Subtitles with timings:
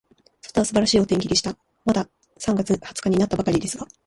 [0.41, 1.55] 外は素晴らしいお天気でした。
[1.85, 3.85] まだ三月二十日になったばかりですが、